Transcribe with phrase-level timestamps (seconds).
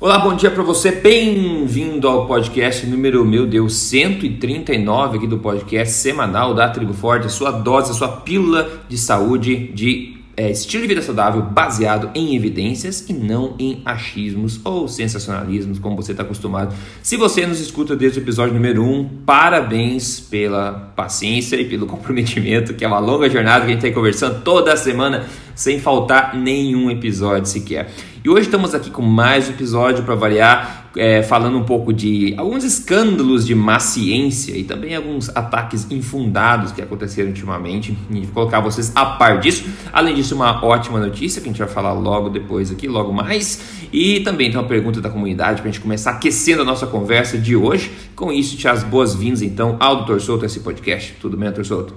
[0.00, 0.90] Olá, bom dia para você.
[0.90, 7.28] Bem-vindo ao podcast número, meu Deus, 139 aqui do podcast semanal da Tribo Forte, a
[7.28, 12.34] sua dose, a sua pílula de saúde de é, estilo de vida saudável baseado em
[12.34, 16.74] evidências e não em achismos ou sensacionalismos, como você está acostumado.
[17.02, 22.72] Se você nos escuta desde o episódio número 1, parabéns pela paciência e pelo comprometimento,
[22.72, 26.90] que é uma longa jornada que a gente está conversando toda semana, sem faltar nenhum
[26.90, 27.90] episódio sequer.
[28.24, 32.34] E hoje estamos aqui com mais um episódio para variar, é, falando um pouco de
[32.36, 38.60] alguns escândalos de má ciência e também alguns ataques infundados que aconteceram ultimamente e colocar
[38.60, 39.64] vocês a par disso.
[39.92, 43.88] Além disso, uma ótima notícia que a gente vai falar logo depois aqui, logo mais.
[43.92, 47.38] E também tem uma pergunta da comunidade para a gente começar aquecendo a nossa conversa
[47.38, 47.90] de hoje.
[48.14, 50.18] Com isso, te as boas-vindas então ao Dr.
[50.20, 51.14] Souto esse podcast.
[51.20, 51.64] Tudo bem, Dr.
[51.64, 51.94] Souto?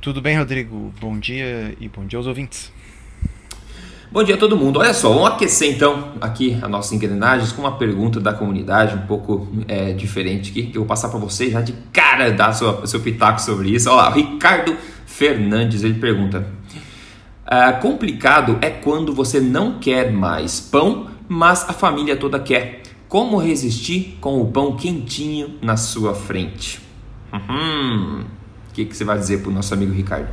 [0.00, 0.92] Tudo bem, Rodrigo.
[1.00, 2.72] Bom dia e bom dia aos ouvintes.
[4.10, 4.78] Bom dia a todo mundo.
[4.78, 9.06] Olha só, vamos aquecer então aqui as nossas engrenagens com uma pergunta da comunidade um
[9.06, 12.86] pouco é, diferente aqui, que eu vou passar para você já de cara dar seu,
[12.86, 13.90] seu pitaco sobre isso.
[13.90, 14.74] Olha lá, o Ricardo
[15.04, 16.46] Fernandes ele pergunta:
[17.44, 22.80] ah, complicado é quando você não quer mais pão, mas a família toda quer.
[23.10, 26.80] Como resistir com o pão quentinho na sua frente?
[27.30, 28.24] Uhum.
[28.70, 30.28] O que, que você vai dizer para o nosso amigo Ricardo?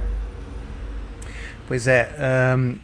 [1.68, 2.76] Pois é, um,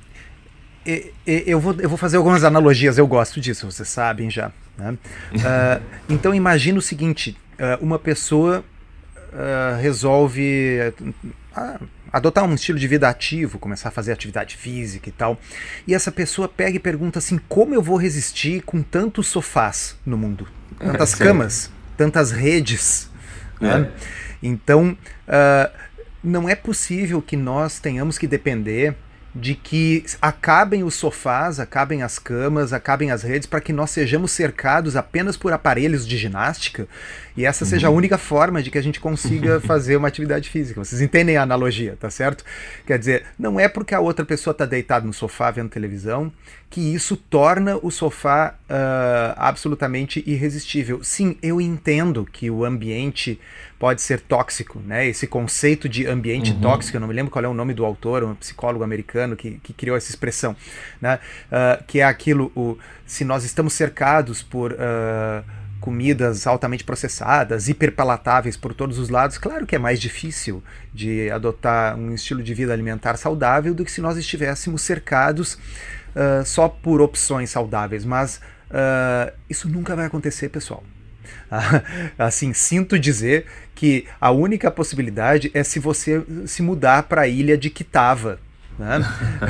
[1.25, 4.51] eu vou, eu vou fazer algumas analogias, eu gosto disso, vocês sabem já.
[4.77, 4.91] Né?
[4.91, 8.63] Uh, então imagina o seguinte: uh, uma pessoa
[9.31, 10.93] uh, resolve
[12.11, 15.39] adotar um estilo de vida ativo, começar a fazer atividade física e tal,
[15.87, 20.17] e essa pessoa pega e pergunta assim: como eu vou resistir com tantos sofás no
[20.17, 20.47] mundo?
[20.79, 23.09] Tantas é, camas, tantas redes.
[23.59, 23.65] É.
[23.65, 23.91] Né?
[24.41, 24.97] Então,
[26.23, 28.95] não é possível que nós tenhamos que depender
[29.33, 34.31] de que acabem os sofás, acabem as camas, acabem as redes, para que nós sejamos
[34.31, 36.87] cercados apenas por aparelhos de ginástica
[37.35, 37.97] e essa seja a uhum.
[37.97, 40.83] única forma de que a gente consiga fazer uma atividade física.
[40.83, 42.43] Vocês entendem a analogia, tá certo?
[42.85, 46.31] Quer dizer, não é porque a outra pessoa está deitada no sofá vendo televisão
[46.69, 51.03] que isso torna o sofá uh, absolutamente irresistível.
[51.03, 53.37] Sim, eu entendo que o ambiente
[53.77, 55.05] pode ser tóxico, né?
[55.05, 56.61] Esse conceito de ambiente uhum.
[56.61, 59.59] tóxico, eu não me lembro qual é o nome do autor, um psicólogo americano que,
[59.63, 60.55] que criou essa expressão,
[61.01, 61.19] né?
[61.47, 65.43] Uh, que é aquilo, o, se nós estamos cercados por uh,
[65.79, 71.97] comidas altamente processadas, hiperpalatáveis por todos os lados, claro que é mais difícil de adotar
[71.97, 77.01] um estilo de vida alimentar saudável do que se nós estivéssemos cercados uh, só por
[77.01, 78.39] opções saudáveis, mas
[79.49, 80.81] isso nunca vai acontecer, pessoal.
[82.17, 83.45] assim, sinto dizer
[83.75, 88.39] que a única possibilidade é se você se mudar para a ilha de Kitava,
[88.77, 88.99] né?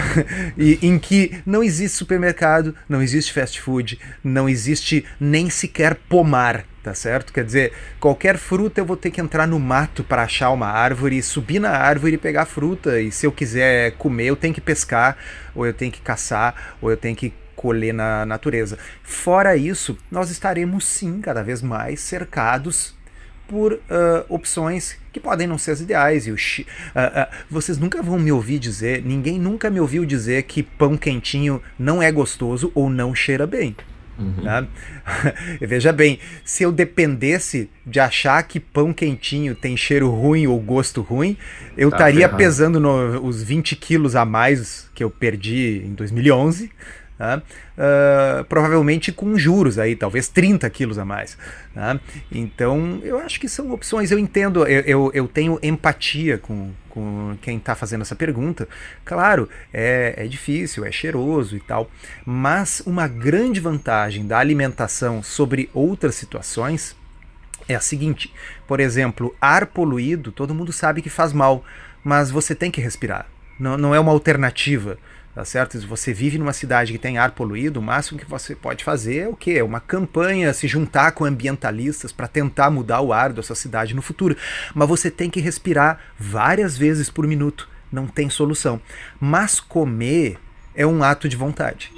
[0.58, 6.66] e, em que não existe supermercado, não existe fast food, não existe nem sequer pomar,
[6.84, 7.32] tá certo?
[7.32, 11.22] Quer dizer, qualquer fruta eu vou ter que entrar no mato para achar uma árvore,
[11.22, 13.00] subir na árvore e pegar fruta.
[13.00, 15.18] E se eu quiser comer, eu tenho que pescar,
[15.56, 18.78] ou eu tenho que caçar, ou eu tenho que colher na natureza.
[19.04, 23.00] Fora isso, nós estaremos sim cada vez mais cercados
[23.52, 23.80] por uh,
[24.30, 26.26] opções que podem não ser as ideais.
[26.26, 30.44] E o uh, uh, vocês nunca vão me ouvir dizer, ninguém nunca me ouviu dizer
[30.44, 33.76] que pão quentinho não é gostoso ou não cheira bem.
[34.18, 34.44] Uhum.
[34.44, 34.68] Né?
[35.60, 41.02] Veja bem, se eu dependesse de achar que pão quentinho tem cheiro ruim ou gosto
[41.02, 41.36] ruim,
[41.76, 45.94] eu tá estaria tá pesando no, os 20 quilos a mais que eu perdi em
[45.94, 46.72] 2011
[47.22, 51.38] Uh, provavelmente com juros aí, talvez 30 quilos a mais.
[51.74, 52.00] Tá?
[52.32, 54.12] Então, eu acho que são opções.
[54.12, 58.68] Eu entendo, eu, eu, eu tenho empatia com, com quem está fazendo essa pergunta.
[59.06, 61.90] Claro, é, é difícil, é cheiroso e tal,
[62.26, 66.96] mas uma grande vantagem da alimentação sobre outras situações
[67.68, 68.34] é a seguinte:
[68.68, 71.64] por exemplo, ar poluído, todo mundo sabe que faz mal,
[72.04, 73.28] mas você tem que respirar.
[73.60, 74.98] Não, não é uma alternativa
[75.34, 75.80] tá certo?
[75.80, 79.18] Se você vive numa cidade que tem ar poluído, o máximo que você pode fazer
[79.18, 79.52] é o quê?
[79.52, 83.96] É uma campanha, se juntar com ambientalistas para tentar mudar o ar da sua cidade
[83.96, 84.36] no futuro.
[84.74, 88.82] Mas você tem que respirar várias vezes por minuto, não tem solução.
[89.20, 90.38] Mas comer
[90.76, 91.92] é um ato de vontade.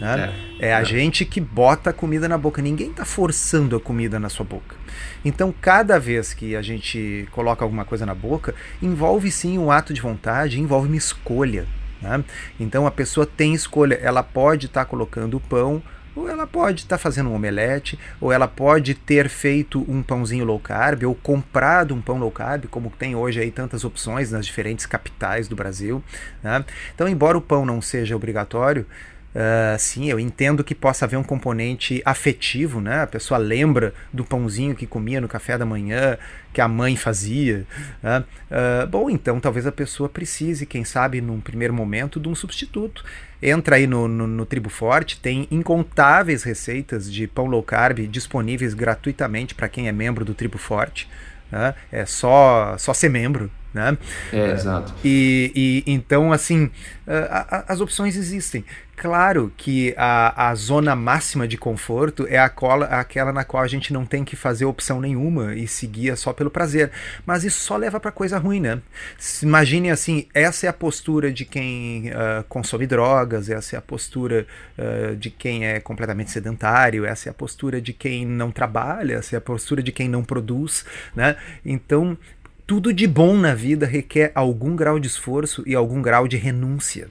[0.00, 0.34] Né?
[0.60, 0.84] É, é a é.
[0.84, 2.60] gente que bota a comida na boca.
[2.60, 4.76] Ninguém está forçando a comida na sua boca.
[5.24, 9.92] Então, cada vez que a gente coloca alguma coisa na boca, envolve sim um ato
[9.92, 11.66] de vontade, envolve uma escolha.
[12.00, 12.24] Né?
[12.58, 15.82] Então a pessoa tem escolha, ela pode estar tá colocando o pão,
[16.16, 20.46] ou ela pode estar tá fazendo um omelete, ou ela pode ter feito um pãozinho
[20.46, 24.46] low carb, ou comprado um pão low carb, como tem hoje aí tantas opções nas
[24.46, 26.02] diferentes capitais do Brasil.
[26.42, 26.64] Né?
[26.94, 28.86] Então, embora o pão não seja obrigatório,
[29.36, 33.02] Uh, sim, eu entendo que possa haver um componente afetivo, né?
[33.02, 36.16] A pessoa lembra do pãozinho que comia no café da manhã,
[36.54, 37.66] que a mãe fazia.
[38.02, 38.24] Né?
[38.50, 43.04] Uh, bom, então talvez a pessoa precise, quem sabe, num primeiro momento, de um substituto.
[43.42, 48.72] Entra aí no, no, no Tribo Forte, tem incontáveis receitas de pão low carb disponíveis
[48.72, 51.06] gratuitamente para quem é membro do Tribo Forte.
[51.52, 51.74] Né?
[51.92, 53.50] É só, só ser membro.
[53.76, 53.98] Né?
[54.32, 54.94] É, exato.
[55.04, 56.70] E, e então, assim,
[57.06, 58.64] a, a, as opções existem.
[58.96, 63.66] Claro que a, a zona máxima de conforto é a cola, aquela na qual a
[63.66, 66.90] gente não tem que fazer opção nenhuma e seguir só pelo prazer.
[67.26, 68.80] Mas isso só leva para coisa ruim, né?
[69.42, 74.46] Imagine assim, essa é a postura de quem uh, consome drogas, essa é a postura
[74.78, 79.36] uh, de quem é completamente sedentário, essa é a postura de quem não trabalha, essa
[79.36, 81.36] é a postura de quem não produz, né?
[81.62, 82.16] Então
[82.66, 87.08] tudo de bom na vida requer algum grau de esforço e algum grau de renúncia.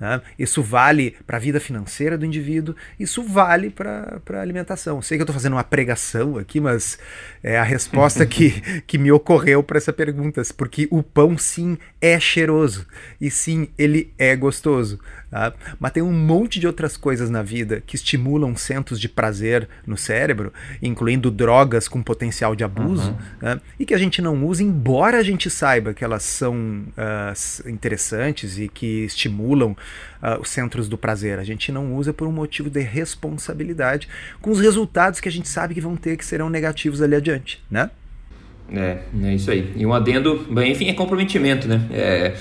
[0.00, 0.20] Né?
[0.38, 5.00] Isso vale para a vida financeira do indivíduo, isso vale para a alimentação.
[5.00, 6.98] Sei que eu estou fazendo uma pregação aqui, mas
[7.42, 12.20] é a resposta que, que me ocorreu para essa pergunta, porque o pão sim é
[12.20, 12.86] cheiroso
[13.20, 15.00] e sim ele é gostoso.
[15.30, 15.52] Tá?
[15.80, 19.96] Mas tem um monte de outras coisas na vida que estimulam centros de prazer no
[19.96, 23.16] cérebro, incluindo drogas com potencial de abuso, uhum.
[23.42, 23.60] né?
[23.78, 28.58] e que a gente não usa, embora a gente saiba que elas são uh, interessantes
[28.58, 29.76] e que estimulam
[30.22, 31.38] uh, os centros do prazer.
[31.38, 34.08] A gente não usa por um motivo de responsabilidade
[34.40, 37.62] com os resultados que a gente sabe que vão ter que serão negativos ali adiante,
[37.70, 37.90] né?
[38.72, 39.72] É, é isso aí.
[39.76, 41.80] E um adendo, bem, enfim, é comprometimento, né?
[41.92, 42.34] É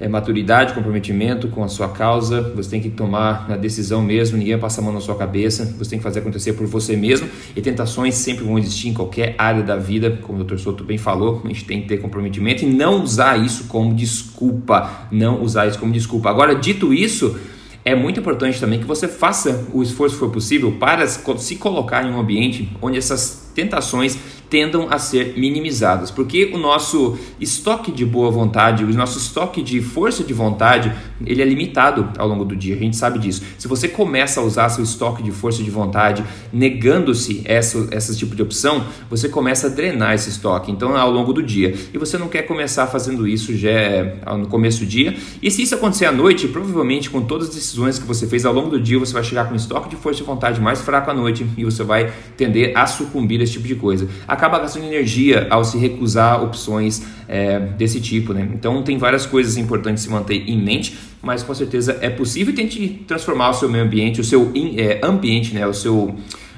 [0.00, 2.52] é, maturidade, comprometimento com a sua causa.
[2.54, 5.74] Você tem que tomar a decisão mesmo, ninguém passa a mão na sua cabeça.
[5.78, 7.28] Você tem que fazer acontecer por você mesmo.
[7.56, 10.58] E tentações sempre vão existir em qualquer área da vida, como o Dr.
[10.58, 11.42] Soto bem falou.
[11.44, 15.08] A gente tem que ter comprometimento e não usar isso como desculpa.
[15.10, 16.30] Não usar isso como desculpa.
[16.30, 17.36] Agora, dito isso,
[17.84, 22.04] é muito importante também que você faça o esforço que for possível para se colocar
[22.04, 24.18] em um ambiente onde essas tentações
[24.50, 29.80] tendam a ser minimizadas, porque o nosso estoque de boa vontade, o nosso estoque de
[29.80, 30.92] força de vontade,
[31.24, 33.42] ele é limitado ao longo do dia, a gente sabe disso.
[33.58, 38.34] Se você começa a usar seu estoque de força de vontade negando-se essa, esse tipo
[38.34, 41.74] de opção, você começa a drenar esse estoque, então ao longo do dia.
[41.92, 45.16] E você não quer começar fazendo isso já é, no começo do dia.
[45.42, 48.52] E se isso acontecer à noite, provavelmente com todas as decisões que você fez ao
[48.52, 51.10] longo do dia, você vai chegar com um estoque de força de vontade mais fraco
[51.10, 54.08] à noite e você vai tender a sucumbir a esse tipo de coisa.
[54.26, 58.32] A acaba gastando energia ao se recusar opções é, desse tipo.
[58.32, 58.48] Né?
[58.54, 62.54] Então, tem várias coisas importantes se manter em mente, mas com certeza é possível.
[62.54, 65.66] Tente transformar o seu meio ambiente, o seu é, ambiente, né?
[65.66, 66.14] o seu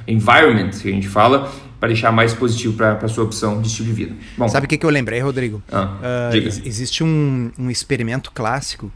[0.06, 1.50] environment, que a gente fala,
[1.80, 4.16] para deixar mais positivo para a sua opção de estilo de vida.
[4.36, 5.62] Bom, Sabe o que, que eu lembrei, Rodrigo?
[5.72, 8.92] Ah, uh, existe um, um experimento clássico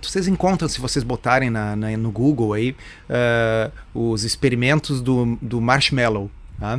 [0.00, 2.76] vocês encontram se vocês botarem na, na no Google aí
[3.10, 6.30] uh, os experimentos do, do marshmallow.
[6.58, 6.78] Tá?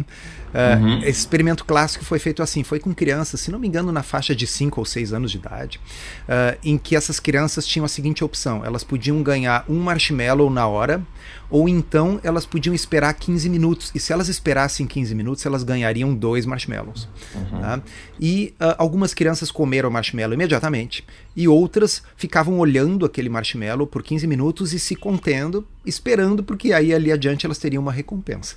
[0.55, 0.97] Uh, uhum.
[0.99, 4.33] Esse experimento clássico foi feito assim, foi com crianças, se não me engano, na faixa
[4.33, 5.81] de 5 ou 6 anos de idade,
[6.29, 10.65] uh, em que essas crianças tinham a seguinte opção: elas podiam ganhar um marshmallow na
[10.65, 11.05] hora,
[11.49, 13.91] ou então elas podiam esperar 15 minutos.
[13.93, 17.09] E se elas esperassem 15 minutos, elas ganhariam dois marshmallows.
[17.35, 17.59] Uhum.
[17.59, 17.81] Tá?
[18.17, 21.05] E uh, algumas crianças comeram o marshmallow imediatamente,
[21.35, 26.93] e outras ficavam olhando aquele marshmallow por 15 minutos e se contendo, esperando, porque aí
[26.93, 28.55] ali adiante elas teriam uma recompensa.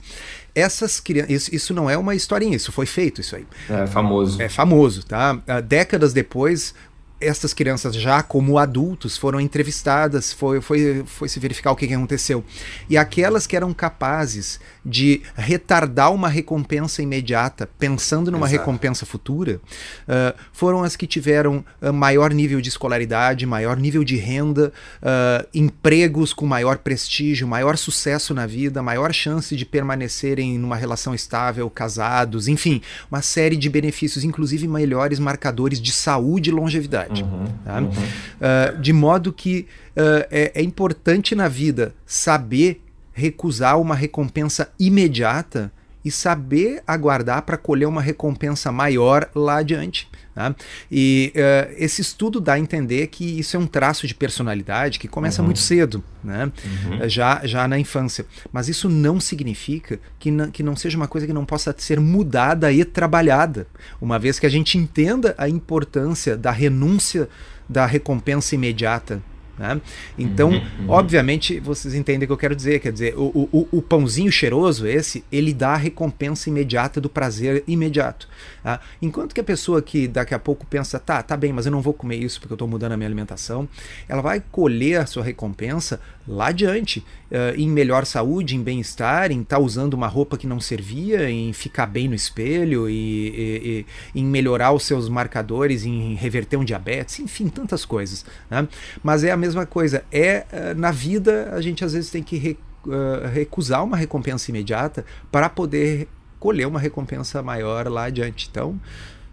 [0.55, 3.47] Essas crianças, isso, isso não é uma historinha, isso foi feito, isso aí.
[3.69, 4.41] É famoso.
[4.41, 5.35] É famoso, tá?
[5.35, 6.75] Uh, décadas depois,
[7.21, 11.95] essas crianças já como adultos foram entrevistadas, foi, foi, foi se verificar o que, que
[11.95, 12.45] aconteceu.
[12.89, 18.61] E aquelas que eram capazes de retardar uma recompensa imediata, pensando numa Exato.
[18.61, 19.61] recompensa futura,
[20.09, 24.73] uh, foram as que tiveram uh, maior nível de escolaridade, maior nível de renda,
[25.03, 31.15] uh, empregos com maior prestígio, maior sucesso na vida, maior chance de permanecerem numa relação
[31.15, 37.08] estável, casados, enfim, uma série de benefícios, inclusive melhores marcadores de saúde e longevidade.
[37.11, 37.81] Uhum, tá?
[37.81, 37.89] uhum.
[37.89, 45.73] Uh, de modo que uh, é, é importante na vida saber recusar uma recompensa imediata
[46.05, 50.09] e saber aguardar para colher uma recompensa maior lá adiante.
[50.39, 50.55] Tá?
[50.89, 55.09] E uh, esse estudo dá a entender que isso é um traço de personalidade que
[55.09, 55.47] começa uhum.
[55.47, 56.45] muito cedo, né?
[56.45, 57.09] Uhum.
[57.09, 58.25] já, já na infância.
[58.53, 62.71] Mas isso não significa que, que não seja uma coisa que não possa ser mudada
[62.71, 63.67] e trabalhada,
[64.01, 67.29] uma vez que a gente entenda a importância da renúncia
[67.69, 69.21] da recompensa imediata
[69.59, 69.81] né?
[70.17, 70.91] Então, uhum, uhum.
[70.91, 72.79] obviamente, vocês entendem o que eu quero dizer.
[72.79, 77.65] Quer dizer, o, o, o, pãozinho cheiroso, esse, ele dá a recompensa imediata do prazer
[77.67, 78.29] imediato.
[78.63, 78.81] Tá?
[79.03, 81.83] Enquanto que a pessoa que daqui a pouco pensa, tá, tá bem, mas eu não
[81.83, 83.69] vou comer isso porque eu estou mudando a minha alimentação,
[84.09, 86.99] ela vai colher a sua recompensa lá adiante,
[87.31, 91.31] uh, em melhor saúde, em bem-estar, em estar tá usando uma roupa que não servia,
[91.31, 96.59] em ficar bem no espelho, e, e, e, em melhorar os seus marcadores, em reverter
[96.59, 98.27] um diabetes, enfim, tantas coisas.
[98.51, 98.69] Né?
[99.03, 100.05] Mas é a mesma coisa.
[100.13, 104.51] É uh, na vida a gente às vezes tem que re, uh, recusar uma recompensa
[104.51, 106.09] imediata para poder
[106.39, 108.49] colher uma recompensa maior lá adiante.
[108.51, 108.79] Então,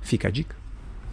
[0.02, 0.65] fica a dica.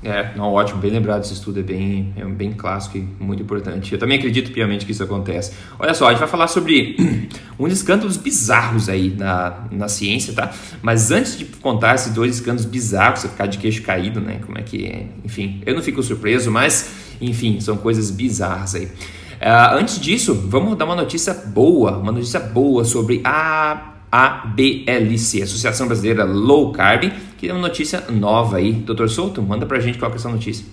[0.04, 3.92] É, não, ótimo, bem lembrado, esse estudo é bem, é bem clássico e muito importante.
[3.92, 5.52] Eu também acredito piamente que isso acontece.
[5.78, 6.96] Olha só, a gente vai falar sobre
[7.56, 10.52] uns escândalos bizarros aí na, na ciência, tá?
[10.82, 14.40] Mas antes de contar esses dois escândalos bizarros, você ficar de queixo caído, né?
[14.44, 15.06] Como é que é?
[15.24, 16.90] Enfim, eu não fico surpreso, mas,
[17.20, 18.86] enfim, são coisas bizarras aí.
[18.86, 25.86] Uh, antes disso, vamos dar uma notícia boa, uma notícia boa sobre a ABLC, Associação
[25.86, 28.74] Brasileira Low Carb, que é uma notícia nova aí.
[28.74, 30.66] Doutor Souto, manda pra gente qual é essa notícia.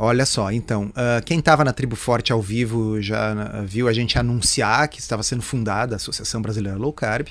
[0.00, 3.92] Olha só, então, uh, quem estava na Tribo Forte ao vivo já uh, viu a
[3.92, 7.26] gente anunciar que estava sendo fundada a Associação Brasileira Low Carb.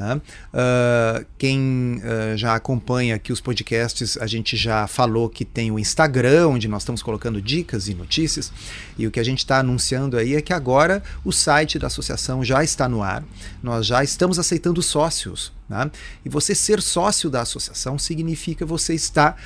[0.00, 2.00] Uh, quem
[2.34, 6.82] já acompanha aqui os podcasts, a gente já falou que tem o Instagram, onde nós
[6.82, 8.50] estamos colocando dicas e notícias.
[8.96, 12.42] E o que a gente está anunciando aí é que agora o site da associação
[12.42, 13.22] já está no ar.
[13.62, 15.52] Nós já estamos aceitando sócios.
[15.68, 15.88] Né?
[16.24, 19.40] E você ser sócio da associação significa você estar.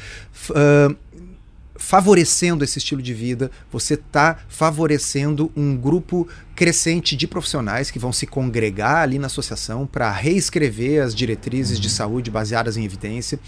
[0.51, 0.97] Uh,
[1.77, 8.13] favorecendo esse estilo de vida, você está favorecendo um grupo crescente de profissionais que vão
[8.13, 13.39] se congregar ali na associação para reescrever as diretrizes de saúde baseadas em evidência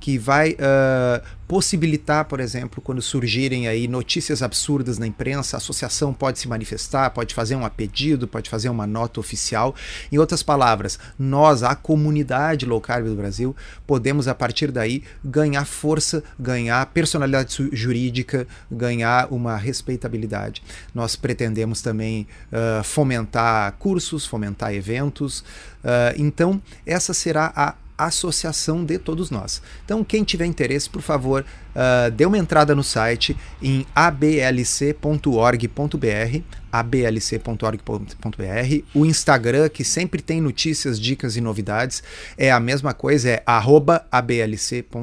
[0.00, 6.12] que vai uh, possibilitar, por exemplo, quando surgirem aí notícias absurdas na imprensa, a associação
[6.12, 9.74] pode se manifestar, pode fazer um pedido, pode fazer uma nota oficial.
[10.12, 15.64] Em outras palavras, nós, a comunidade low carb do Brasil, podemos a partir daí ganhar
[15.64, 20.62] força, ganhar personalidade jurídica, ganhar uma respeitabilidade.
[20.94, 25.40] Nós pretendemos também uh, fomentar cursos, fomentar eventos.
[25.40, 29.60] Uh, então, essa será a associação de todos nós.
[29.84, 34.98] Então, quem tiver interesse, por favor, uh, dê uma entrada no site em ablc.org.br,
[36.70, 38.04] ablc.org.br.
[38.94, 42.02] O Instagram, que sempre tem notícias, dicas e novidades,
[42.36, 45.00] é a mesma coisa, é ablc.org.br.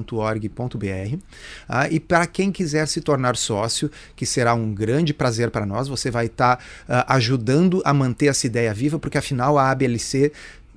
[1.67, 5.87] Ah, e para quem quiser se tornar sócio, que será um grande prazer para nós,
[5.87, 10.31] você vai estar tá, uh, ajudando a manter essa ideia viva, porque afinal a ABLC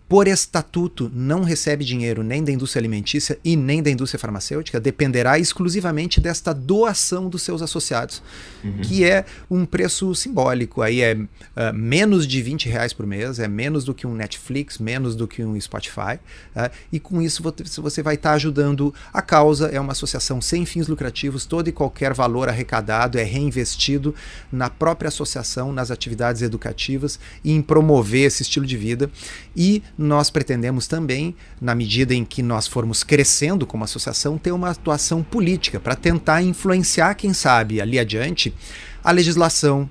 [0.08, 5.38] por estatuto, não recebe dinheiro nem da indústria alimentícia e nem da indústria farmacêutica, dependerá
[5.38, 8.22] exclusivamente desta doação dos seus associados,
[8.64, 8.78] uhum.
[8.80, 10.80] que é um preço simbólico.
[10.80, 14.78] Aí é uh, menos de 20 reais por mês, é menos do que um Netflix,
[14.78, 16.18] menos do que um Spotify.
[16.56, 17.42] Uh, e com isso
[17.76, 19.66] você vai estar tá ajudando a causa.
[19.66, 24.14] É uma associação sem fins lucrativos, todo e qualquer valor arrecadado é reinvestido
[24.50, 29.10] na própria associação, nas atividades educativas e em promover esse estilo de vida.
[29.54, 34.70] E nós pretendemos também, na medida em que nós formos crescendo como associação, ter uma
[34.70, 38.54] atuação política para tentar influenciar, quem sabe, ali adiante,
[39.02, 39.90] a legislação,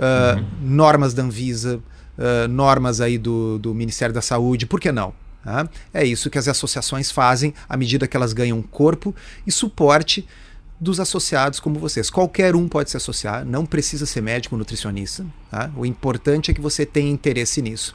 [0.00, 0.46] uh, uhum.
[0.60, 1.80] normas da Anvisa,
[2.18, 5.10] uh, normas aí do, do Ministério da Saúde, por que não?
[5.44, 9.14] Uh, é isso que as associações fazem à medida que elas ganham corpo
[9.46, 10.26] e suporte
[10.78, 12.10] dos associados como vocês.
[12.10, 15.24] Qualquer um pode se associar, não precisa ser médico nutricionista.
[15.50, 15.70] Tá?
[15.76, 17.94] O importante é que você tenha interesse nisso.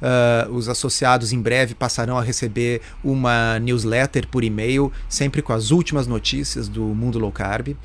[0.00, 5.70] Uh, os associados em breve passarão a receber uma newsletter por e-mail, sempre com as
[5.70, 7.68] últimas notícias do mundo low carb.
[7.68, 7.76] Uh,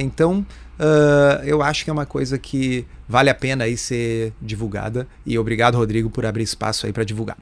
[0.00, 0.44] então,
[0.78, 5.06] uh, eu acho que é uma coisa que vale a pena aí ser divulgada.
[5.24, 7.38] E obrigado, Rodrigo, por abrir espaço aí para divulgar.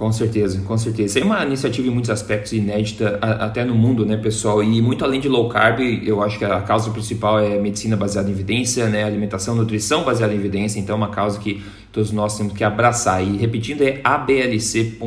[0.00, 1.20] Com certeza, com certeza.
[1.20, 4.62] É uma iniciativa em muitos aspectos inédita, até no mundo, né, pessoal?
[4.62, 8.30] E muito além de low carb, eu acho que a causa principal é medicina baseada
[8.30, 9.04] em evidência, né?
[9.04, 10.80] Alimentação, nutrição baseada em evidência.
[10.80, 13.22] Então, é uma causa que todos nós temos que abraçar.
[13.22, 15.00] E repetindo, é ablc.org.br.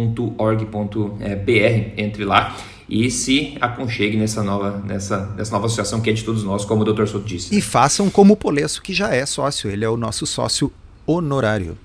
[1.97, 2.55] Entre lá
[2.88, 6.83] e se aconchegue nessa nova, nessa, nessa nova associação que é de todos nós, como
[6.83, 7.07] o Dr.
[7.07, 7.57] Souto disse.
[7.57, 9.71] E façam como o Polesso, que já é sócio.
[9.71, 10.71] Ele é o nosso sócio
[11.07, 11.75] honorário.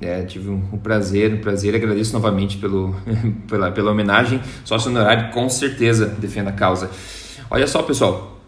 [0.00, 1.74] É, tive um, um, prazer, um prazer.
[1.74, 2.94] Agradeço novamente pelo,
[3.46, 4.40] pela, pela homenagem.
[4.64, 6.90] Sócio honorário, com certeza, defenda a causa.
[7.50, 8.38] Olha só, pessoal.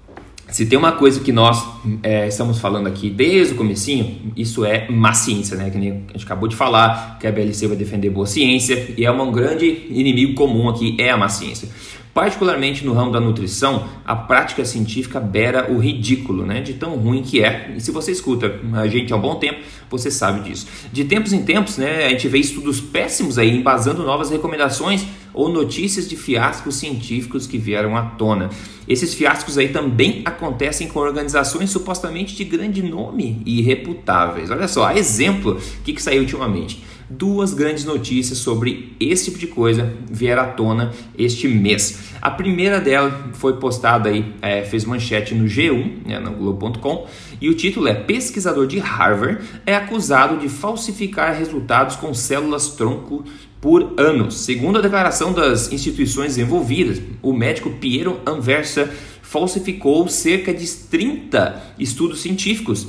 [0.49, 1.65] Se tem uma coisa que nós
[2.03, 5.71] é, estamos falando aqui desde o comecinho, isso é má ciência, né?
[5.71, 9.05] Que nem a gente acabou de falar, que a BLC vai defender boa ciência, e
[9.05, 11.69] é um grande inimigo comum aqui, é a má ciência.
[12.15, 16.61] Particularmente no ramo da nutrição, a prática científica beira o ridículo, né?
[16.61, 17.73] De tão ruim que é.
[17.75, 20.67] E se você escuta a gente há um bom tempo, você sabe disso.
[20.93, 25.49] De tempos em tempos, né, a gente vê estudos péssimos aí embasando novas recomendações ou
[25.49, 28.51] notícias de fiascos científicos que vieram à tona.
[28.87, 34.51] Esses fiascos aí também acontecem com organizações supostamente de grande nome e reputáveis.
[34.51, 36.83] Olha só, exemplo, o que, que saiu ultimamente?
[37.17, 42.13] Duas grandes notícias sobre esse tipo de coisa vieram à tona este mês.
[42.21, 47.07] A primeira dela foi postada aí, é, fez manchete no G1, né, no Globo.com,
[47.41, 53.25] e o título é Pesquisador de Harvard é acusado de falsificar resultados com células tronco
[53.61, 54.41] por anos.
[54.41, 58.91] Segundo a declaração das instituições envolvidas, o médico Piero Anversa
[59.23, 62.87] falsificou cerca de 30 estudos científicos,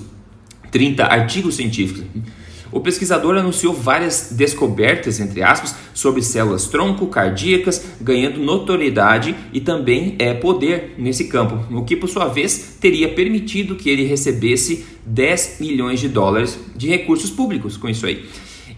[0.72, 2.04] 30 artigos científicos
[2.74, 10.16] o pesquisador anunciou várias descobertas, entre aspas, sobre células tronco cardíacas, ganhando notoriedade e também
[10.20, 15.58] é, poder nesse campo, o que por sua vez teria permitido que ele recebesse 10
[15.60, 18.26] milhões de dólares de recursos públicos com isso aí.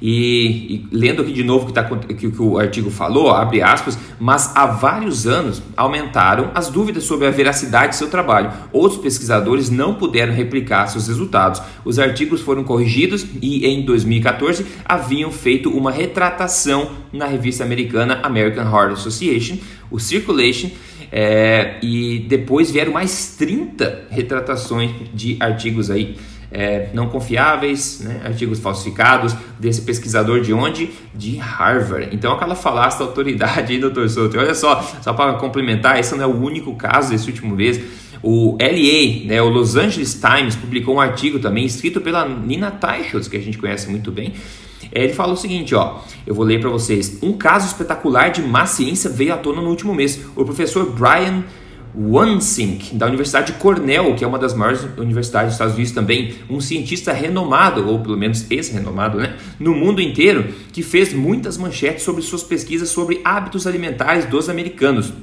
[0.07, 3.63] E, e, lendo aqui de novo o que, tá, que, que, o artigo falou, abre
[3.63, 8.51] aspas, mas há vários anos aumentaram as dúvidas sobre a veracidade de seu trabalho.
[8.71, 11.59] Outros pesquisadores não puderam replicar seus resultados.
[11.83, 18.65] Os artigos foram corrigidos e em 2014 haviam feito uma retratação na revista americana American
[18.71, 19.57] Heart Association,
[19.89, 20.69] o Circulation,
[21.11, 26.15] é, e depois vieram mais 30 retratações de artigos aí
[26.51, 30.91] é, não confiáveis, né, artigos falsificados desse pesquisador de onde?
[31.13, 32.09] De Harvard.
[32.11, 34.37] Então aquela falácia da autoridade aí, doutor Souto.
[34.37, 37.79] Olha só, só para complementar, esse não é o único caso desse último mês.
[38.23, 43.27] O LA, né, o Los Angeles Times, publicou um artigo também escrito pela Nina Teichholz,
[43.27, 44.33] que a gente conhece muito bem.
[44.91, 47.19] Ele fala o seguinte, ó, eu vou ler para vocês.
[47.21, 50.25] Um caso espetacular de má ciência veio à tona no último mês.
[50.35, 51.43] O professor Brian
[51.97, 56.35] Wansink, da Universidade de Cornell, que é uma das maiores universidades dos Estados Unidos também,
[56.49, 62.03] um cientista renomado, ou pelo menos ex-renomado, né, no mundo inteiro, que fez muitas manchetes
[62.03, 65.13] sobre suas pesquisas sobre hábitos alimentares dos americanos.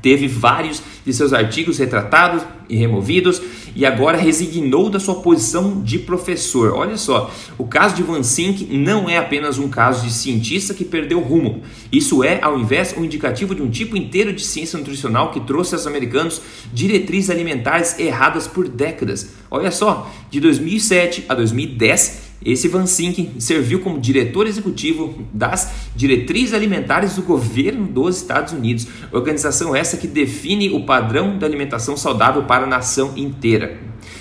[0.00, 3.40] Teve vários de seus artigos retratados e removidos
[3.74, 6.72] e agora resignou da sua posição de professor.
[6.74, 10.84] Olha só, o caso de Van Sink não é apenas um caso de cientista que
[10.84, 11.62] perdeu rumo.
[11.92, 15.74] Isso é, ao invés, um indicativo de um tipo inteiro de ciência nutricional que trouxe
[15.74, 16.40] aos americanos
[16.72, 19.34] diretrizes alimentares erradas por décadas.
[19.50, 26.54] Olha só, de 2007 a 2010 esse Van Sink serviu como diretor executivo das diretrizes
[26.54, 32.44] alimentares do governo dos Estados Unidos, organização essa que define o padrão da alimentação saudável
[32.44, 33.78] para a nação inteira.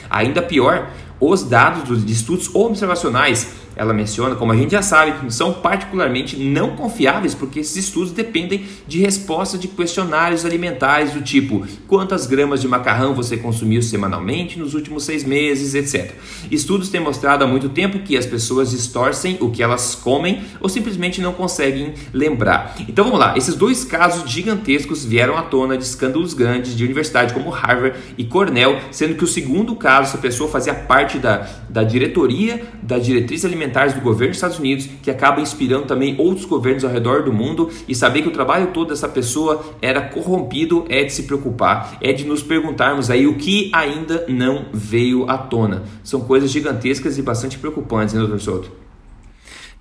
[0.10, 5.54] Ainda pior, os dados de estudos observacionais ela menciona, como a gente já sabe, são
[5.54, 12.26] particularmente não confiáveis porque esses estudos dependem de respostas de questionários alimentares do tipo quantas
[12.26, 16.16] gramas de macarrão você consumiu semanalmente nos últimos seis meses, etc.
[16.50, 20.70] Estudos têm mostrado há muito tempo que as pessoas distorcem o que elas comem ou
[20.70, 22.76] simplesmente não conseguem lembrar.
[22.88, 27.34] Então vamos lá, esses dois casos gigantescos vieram à tona de escândalos grandes de universidades
[27.34, 31.84] como Harvard e Cornell, sendo que o segundo caso, essa pessoa fazia parte da, da
[31.84, 36.84] diretoria da diretriz alimentar do governo dos Estados Unidos que acaba inspirando também outros governos
[36.84, 41.04] ao redor do mundo e saber que o trabalho todo dessa pessoa era corrompido é
[41.04, 45.84] de se preocupar, é de nos perguntarmos aí o que ainda não veio à tona.
[46.04, 48.86] São coisas gigantescas e bastante preocupantes, né, doutor Souto?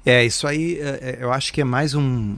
[0.06, 2.36] É, isso aí é, é, eu acho que é mais um,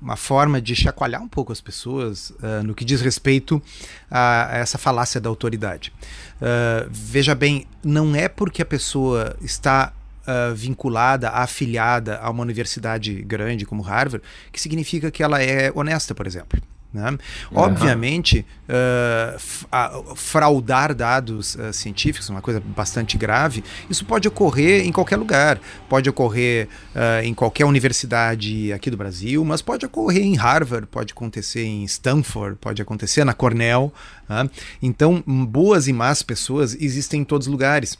[0.00, 3.60] uma forma de chacoalhar um pouco as pessoas uh, no que diz respeito
[4.08, 5.92] a, a essa falácia da autoridade.
[6.36, 9.92] Uh, veja bem, não é porque a pessoa está
[10.26, 16.14] uh, vinculada, afiliada a uma universidade grande como Harvard, que significa que ela é honesta,
[16.14, 16.60] por exemplo.
[16.92, 17.10] Né?
[17.10, 17.18] Uhum.
[17.54, 23.64] Obviamente, uh, fraudar dados uh, científicos é uma coisa bastante grave.
[23.88, 25.58] Isso pode ocorrer em qualquer lugar,
[25.88, 31.12] pode ocorrer uh, em qualquer universidade aqui do Brasil, mas pode ocorrer em Harvard, pode
[31.12, 33.92] acontecer em Stanford, pode acontecer na Cornell.
[34.28, 34.50] Né?
[34.82, 37.96] Então, boas e más pessoas existem em todos os lugares.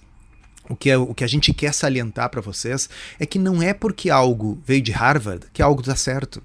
[0.68, 3.75] O que, é, o que a gente quer salientar para vocês é que não é
[3.75, 6.42] porque algo veio de Harvard que algo está certo.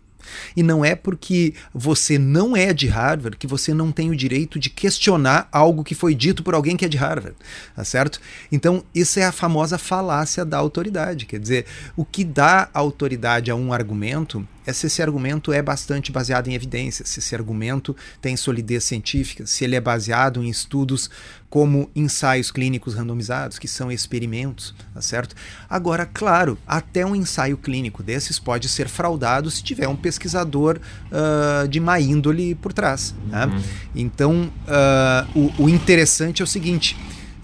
[0.55, 4.59] E não é porque você não é de Harvard que você não tem o direito
[4.59, 7.35] de questionar algo que foi dito por alguém que é de Harvard,
[7.75, 8.19] tá certo?
[8.51, 11.25] Então, isso é a famosa falácia da autoridade.
[11.25, 16.11] Quer dizer, o que dá autoridade a um argumento é se esse argumento é bastante
[16.11, 21.09] baseado em evidências, se esse argumento tem solidez científica, se ele é baseado em estudos
[21.49, 25.33] como ensaios clínicos randomizados, que são experimentos, tá certo?
[25.69, 31.65] Agora, claro, até um ensaio clínico desses pode ser fraudado se tiver um pesquisador uh,
[31.69, 33.15] de má índole por trás.
[33.27, 33.45] Né?
[33.45, 33.63] Uhum.
[33.95, 36.97] Então, uh, o, o interessante é o seguinte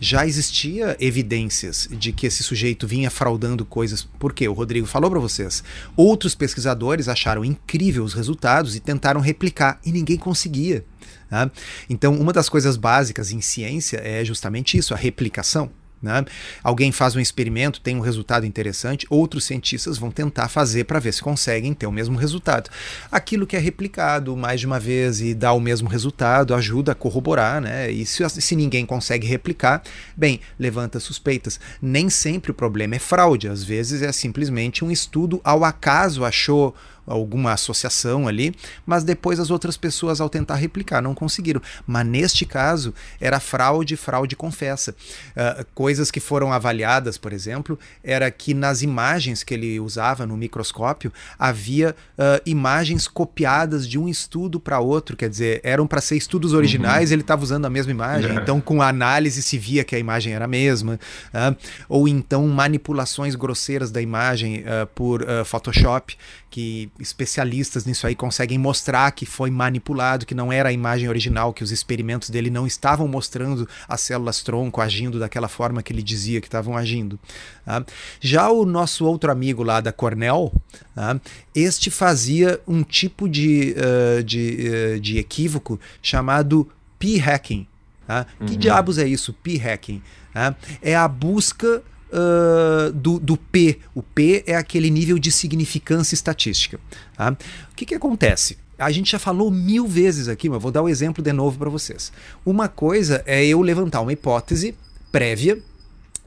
[0.03, 4.03] já existia evidências de que esse sujeito vinha fraudando coisas.
[4.19, 5.63] Porque o Rodrigo falou para vocês.
[5.95, 10.83] Outros pesquisadores acharam incrível os resultados e tentaram replicar e ninguém conseguia.
[11.29, 11.49] Tá?
[11.89, 15.71] Então, uma das coisas básicas em ciência é justamente isso, a replicação.
[16.03, 16.25] Né?
[16.61, 21.13] Alguém faz um experimento, tem um resultado interessante, outros cientistas vão tentar fazer para ver
[21.13, 22.69] se conseguem ter o mesmo resultado.
[23.09, 26.95] Aquilo que é replicado mais de uma vez e dá o mesmo resultado ajuda a
[26.95, 27.89] corroborar, né?
[27.89, 29.81] E se, se ninguém consegue replicar,
[30.15, 31.57] bem, levanta suspeitas.
[31.81, 36.75] Nem sempre o problema é fraude, às vezes é simplesmente um estudo ao acaso achou
[37.05, 41.61] alguma associação ali, mas depois as outras pessoas, ao tentar replicar, não conseguiram.
[41.85, 44.95] Mas neste caso, era fraude, fraude confessa.
[45.31, 50.37] Uh, coisas que foram avaliadas, por exemplo, era que nas imagens que ele usava no
[50.37, 56.17] microscópio havia uh, imagens copiadas de um estudo para outro, quer dizer, eram para ser
[56.17, 57.15] estudos originais, uhum.
[57.15, 58.37] ele estava usando a mesma imagem, uhum.
[58.37, 60.99] então com a análise se via que a imagem era a mesma,
[61.33, 61.55] uh,
[61.89, 64.63] ou então manipulações grosseiras da imagem
[64.95, 66.15] por Photoshop,
[66.53, 71.51] que especialistas nisso aí conseguem mostrar que foi manipulado, que não era a imagem original,
[71.53, 76.03] que os experimentos dele não estavam mostrando as células tronco agindo daquela forma que ele
[76.03, 77.19] dizia que estavam agindo.
[77.65, 77.83] Tá?
[78.21, 80.53] Já o nosso outro amigo lá da Cornell,
[80.93, 81.19] tá?
[81.55, 87.67] este fazia um tipo de, uh, de, uh, de equívoco chamado p-hacking.
[88.05, 88.27] Tá?
[88.39, 88.47] Uhum.
[88.47, 90.01] Que diabos é isso, p-hacking?
[90.33, 90.55] Tá?
[90.81, 91.81] É a busca
[92.13, 93.79] uh, do, do P.
[93.93, 96.79] O P é aquele nível de significância estatística.
[97.17, 97.31] Tá?
[97.71, 98.57] O que, que acontece?
[98.77, 101.57] A gente já falou mil vezes aqui, mas vou dar o um exemplo de novo
[101.57, 102.11] para vocês.
[102.45, 104.75] Uma coisa é eu levantar uma hipótese
[105.11, 105.59] prévia,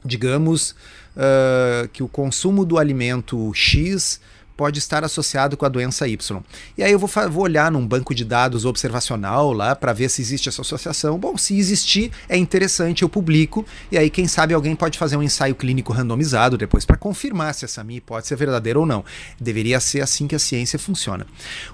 [0.03, 0.71] digamos
[1.15, 4.19] uh, que o consumo do alimento X
[4.57, 6.41] pode estar associado com a doença Y.
[6.75, 10.21] E aí eu vou, vou olhar num banco de dados observacional lá para ver se
[10.21, 11.19] existe essa associação.
[11.19, 15.21] Bom, se existir, é interessante, eu publico, e aí quem sabe alguém pode fazer um
[15.21, 19.05] ensaio clínico randomizado depois para confirmar se essa minha hipótese é verdadeira ou não.
[19.39, 21.27] Deveria ser assim que a ciência funciona.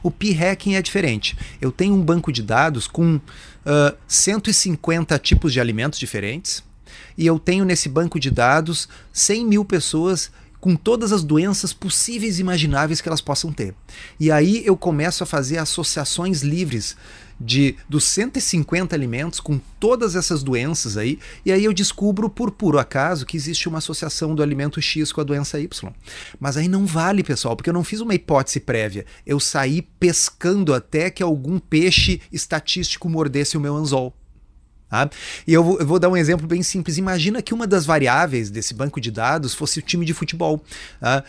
[0.04, 1.38] O p-hacking é diferente.
[1.62, 6.62] Eu tenho um banco de dados com uh, 150 tipos de alimentos diferentes,
[7.18, 10.32] e eu tenho nesse banco de dados 100 mil pessoas
[10.64, 13.76] com todas as doenças possíveis e imagináveis que elas possam ter.
[14.18, 16.96] E aí eu começo a fazer associações livres
[17.38, 22.80] de dos 150 alimentos com todas essas doenças aí, e aí eu descubro por puro
[22.80, 25.94] acaso que existe uma associação do alimento X com a doença Y.
[26.40, 29.06] Mas aí não vale, pessoal, porque eu não fiz uma hipótese prévia.
[29.26, 34.16] Eu saí pescando até que algum peixe estatístico mordesse o meu anzol.
[34.94, 35.10] Tá?
[35.48, 37.00] E eu vou, eu vou, dar um exemplo bem simples.
[37.00, 40.64] Imagina que uma das variáveis desse banco de dados fosse o time de futebol.
[41.00, 41.24] Tá?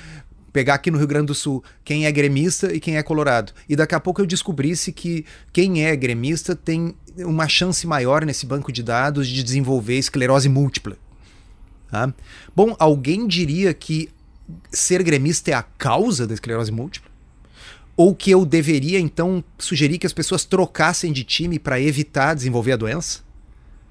[0.52, 3.54] Pegar aqui no Rio Grande do Sul quem é gremista e quem é colorado.
[3.66, 8.44] E daqui a pouco eu descobrisse que quem é gremista tem uma chance maior nesse
[8.44, 10.98] banco de dados de desenvolver esclerose múltipla.
[11.90, 12.12] Tá?
[12.54, 14.10] Bom, alguém diria que
[14.70, 17.10] ser gremista é a causa da esclerose múltipla?
[17.96, 22.72] Ou que eu deveria então sugerir que as pessoas trocassem de time para evitar desenvolver
[22.72, 23.23] a doença?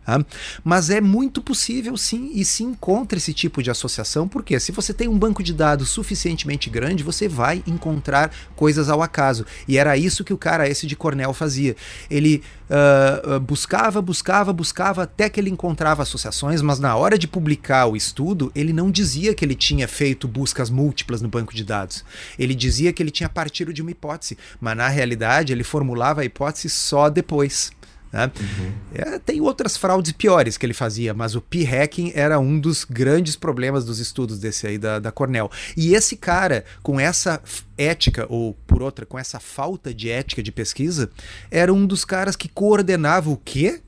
[0.05, 0.23] Tá?
[0.63, 4.93] Mas é muito possível sim e se encontra esse tipo de associação, porque se você
[4.93, 9.45] tem um banco de dados suficientemente grande, você vai encontrar coisas ao acaso.
[9.67, 11.75] E era isso que o cara esse de Cornell fazia.
[12.09, 17.85] Ele uh, buscava, buscava, buscava até que ele encontrava associações, mas na hora de publicar
[17.85, 22.03] o estudo, ele não dizia que ele tinha feito buscas múltiplas no banco de dados.
[22.37, 26.25] Ele dizia que ele tinha partido de uma hipótese, mas na realidade ele formulava a
[26.25, 27.71] hipótese só depois.
[28.13, 28.31] Né?
[28.39, 28.71] Uhum.
[28.93, 33.35] É, tem outras fraudes piores que ele fazia, mas o p-hacking era um dos grandes
[33.35, 35.49] problemas dos estudos desse aí da, da Cornell.
[35.75, 37.41] E esse cara, com essa
[37.75, 41.09] ética, ou por outra, com essa falta de ética de pesquisa,
[41.49, 43.81] era um dos caras que coordenava o quê?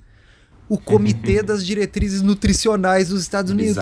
[0.67, 3.77] O Comitê das Diretrizes Nutricionais dos Estados Unidos.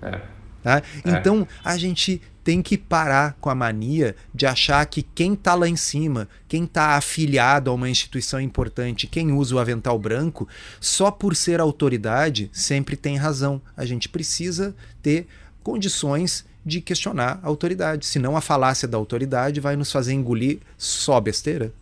[0.00, 0.20] É.
[0.62, 0.82] Tá?
[1.04, 1.10] É.
[1.10, 5.66] Então a gente tem que parar com a mania de achar que quem está lá
[5.66, 10.46] em cima, quem está afiliado a uma instituição importante, quem usa o avental branco,
[10.78, 13.60] só por ser autoridade sempre tem razão.
[13.74, 15.26] A gente precisa ter
[15.62, 21.20] condições de questionar a autoridade, senão a falácia da autoridade vai nos fazer engolir só
[21.20, 21.72] besteira.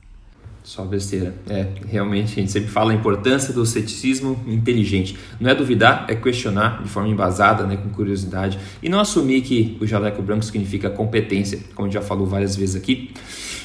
[0.65, 1.35] Só besteira.
[1.49, 5.19] É, realmente a gente sempre fala a importância do ceticismo inteligente.
[5.41, 8.59] Não é duvidar, é questionar de forma embasada, né, com curiosidade.
[8.83, 12.55] E não assumir que o jaleco branco significa competência, como a gente já falou várias
[12.55, 13.13] vezes aqui.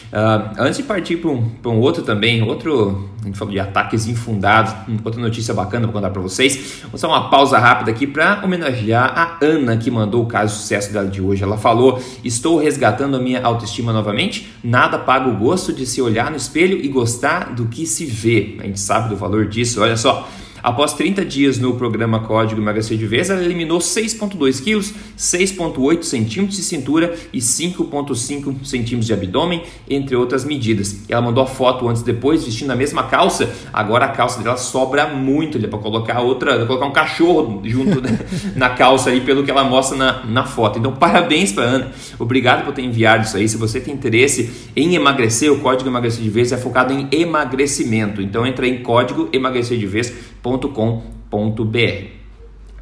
[0.08, 4.08] Uh, antes de partir para um, um outro também, outro, a gente falou de ataques
[4.08, 6.82] infundados, outra notícia bacana para contar para vocês.
[6.90, 10.62] Vou dar uma pausa rápida aqui para homenagear a Ana que mandou o caso de
[10.62, 11.44] sucesso dela de hoje.
[11.44, 14.50] Ela falou: Estou resgatando a minha autoestima novamente.
[14.64, 18.56] Nada paga o gosto de se olhar no espelho e gostar do que se vê.
[18.60, 19.82] A gente sabe do valor disso.
[19.82, 20.28] Olha só.
[20.68, 26.58] Após 30 dias no programa Código Emagrecer de Vez, ela eliminou 6,2 quilos, 6,8 centímetros
[26.58, 31.06] de cintura e 5,5 centímetros de abdômen, entre outras medidas.
[31.08, 33.50] Ela mandou a foto antes e depois, vestindo a mesma calça.
[33.72, 38.02] Agora a calça dela sobra muito, é para colocar outra, colocar um cachorro junto
[38.54, 40.80] na calça aí, pelo que ela mostra na, na foto.
[40.80, 41.92] Então, parabéns para Ana.
[42.20, 43.48] Obrigado por ter enviado isso aí.
[43.48, 48.22] Se você tem interesse em emagrecer, o Código Emagrecer de Vez é focado em emagrecimento.
[48.22, 50.14] Então, entra em código emagrecer de vez
[50.48, 52.06] www.ecoagro.com.br.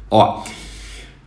[0.08, 0.44] Ó,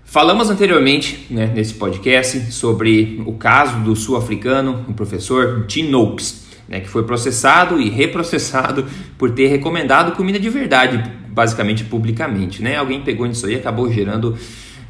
[0.06, 6.80] falamos anteriormente né, nesse podcast sobre o caso do sul-africano, o professor Tim Noakes, né,
[6.80, 8.86] que foi processado e reprocessado
[9.18, 12.64] por ter recomendado comida de verdade, basicamente publicamente.
[12.64, 12.78] Né?
[12.78, 14.38] Alguém pegou nisso aí e acabou gerando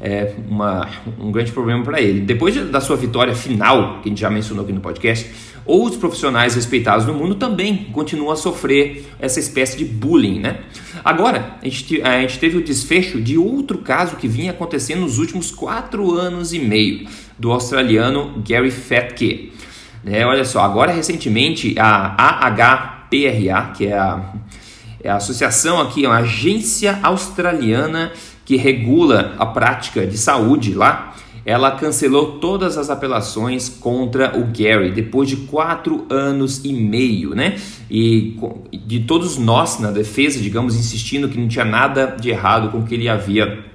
[0.00, 2.20] é, uma, um grande problema para ele.
[2.20, 5.30] Depois da sua vitória final, que a gente já mencionou aqui no podcast,
[5.66, 10.40] outros profissionais respeitados no mundo também continuam a sofrer essa espécie de bullying.
[10.40, 10.60] Né?
[11.04, 15.18] Agora, a gente, a gente teve o desfecho de outro caso que vinha acontecendo nos
[15.18, 17.06] últimos quatro anos e meio,
[17.38, 19.52] do australiano Gary Fatke.
[20.06, 24.32] É, olha só, agora recentemente a AHPRA, que é a,
[25.02, 28.12] é a associação aqui, é uma agência australiana
[28.50, 34.90] que regula a prática de saúde lá, ela cancelou todas as apelações contra o Gary
[34.90, 37.54] depois de quatro anos e meio, né?
[37.88, 38.36] E
[38.72, 42.84] de todos nós na defesa, digamos, insistindo que não tinha nada de errado com o
[42.84, 43.69] que ele havia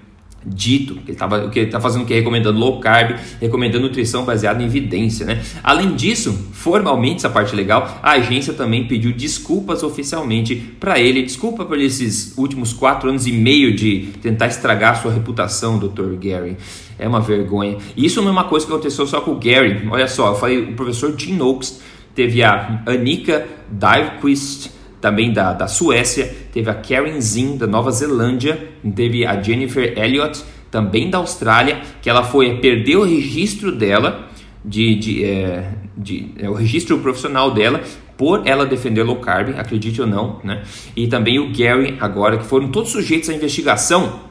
[0.46, 4.62] dito, que o que ele está fazendo que é recomendando low carb, recomendando nutrição baseada
[4.62, 5.42] em evidência, né?
[5.64, 11.66] Além disso, formalmente essa parte legal, a agência também pediu desculpas oficialmente para ele, desculpa
[11.66, 16.16] por esses últimos quatro anos e meio de tentar estragar sua reputação, Dr.
[16.22, 16.58] Gary.
[16.98, 17.78] É uma vergonha.
[17.98, 19.88] Isso não é uma coisa que aconteceu só com o Gary.
[19.90, 21.82] Olha só, eu falei, o professor Tim Noakes
[22.14, 24.72] teve a Anika Dyvequist,
[25.06, 30.44] também da, da Suécia, teve a Karen Zinn da Nova Zelândia, teve a Jennifer Elliott,
[30.72, 34.28] também da Austrália, que ela foi perder o registro dela,
[34.64, 37.84] de, de, é, de é, o registro profissional dela,
[38.18, 40.64] por ela defender low carb, acredite ou não, né?
[40.96, 44.22] E também o Gary agora, que foram todos sujeitos à investigação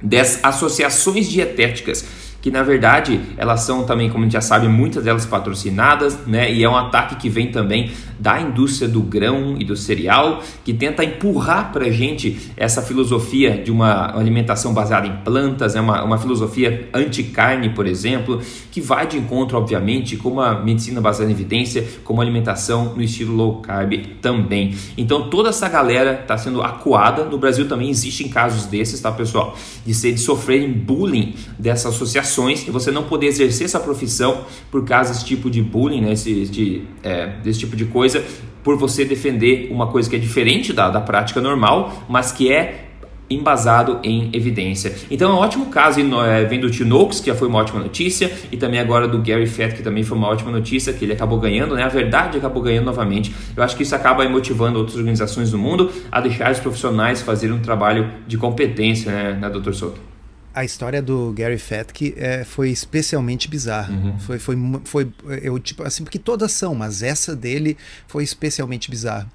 [0.00, 2.06] das associações dietéticas
[2.40, 6.50] que na verdade elas são também, como a gente já sabe, muitas delas patrocinadas, né?
[6.52, 10.74] E é um ataque que vem também da indústria do grão e do cereal, que
[10.74, 16.18] tenta empurrar para gente essa filosofia de uma alimentação baseada em plantas, é uma, uma
[16.18, 21.86] filosofia anti-carne, por exemplo, que vai de encontro, obviamente, com uma medicina baseada em evidência,
[22.04, 24.74] com uma alimentação no estilo low carb também.
[24.96, 27.24] Então toda essa galera está sendo acuada.
[27.24, 29.56] No Brasil também existem casos desses, tá, pessoal?
[29.84, 34.44] De, ser, de sofrerem bullying dessa associação ações e você não poder exercer essa profissão
[34.70, 38.24] por causa desse tipo de bullying, né, esse, de, é, desse tipo de coisa,
[38.62, 42.86] por você defender uma coisa que é diferente da, da prática normal, mas que é
[43.28, 44.92] embasado em evidência.
[45.08, 48.30] Então é um ótimo caso é, vem do Tinox, que já foi uma ótima notícia,
[48.50, 51.38] e também agora do Gary Fett, que também foi uma ótima notícia, que ele acabou
[51.38, 51.84] ganhando, né?
[51.84, 53.32] A verdade acabou ganhando novamente.
[53.56, 57.54] Eu acho que isso acaba motivando outras organizações do mundo a deixar os profissionais fazerem
[57.54, 59.72] um trabalho de competência, né, né Dr.
[59.72, 60.09] Souto?
[60.54, 63.92] A história do Gary Fatke é, foi especialmente bizarra.
[63.92, 64.18] Uhum.
[64.18, 67.76] Foi, foi, foi, eu, tipo, assim, porque todas são, mas essa dele
[68.08, 69.28] foi especialmente bizarra.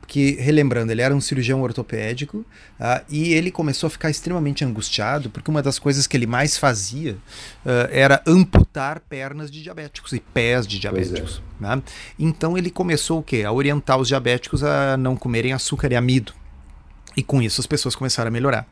[0.00, 2.38] Porque, relembrando, ele era um cirurgião ortopédico
[2.78, 6.58] uh, e ele começou a ficar extremamente angustiado porque uma das coisas que ele mais
[6.58, 7.12] fazia
[7.64, 10.80] uh, era amputar pernas de diabéticos e pés de é.
[10.80, 11.40] diabéticos.
[11.60, 11.62] É.
[11.62, 11.82] Né?
[12.18, 13.44] Então ele começou o quê?
[13.46, 16.34] A orientar os diabéticos a não comerem açúcar e amido.
[17.16, 18.66] E com isso as pessoas começaram a melhorar.